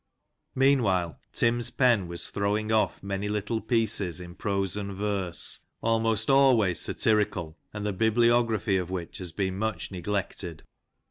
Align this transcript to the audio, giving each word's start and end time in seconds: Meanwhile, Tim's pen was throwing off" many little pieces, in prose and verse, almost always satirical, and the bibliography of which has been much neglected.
Meanwhile, 0.55 1.19
Tim's 1.31 1.69
pen 1.69 2.07
was 2.07 2.31
throwing 2.31 2.71
off" 2.71 3.03
many 3.03 3.29
little 3.29 3.61
pieces, 3.61 4.19
in 4.19 4.33
prose 4.33 4.75
and 4.75 4.93
verse, 4.93 5.59
almost 5.79 6.27
always 6.27 6.79
satirical, 6.79 7.59
and 7.71 7.85
the 7.85 7.93
bibliography 7.93 8.77
of 8.77 8.89
which 8.89 9.19
has 9.19 9.31
been 9.31 9.59
much 9.59 9.91
neglected. 9.91 10.63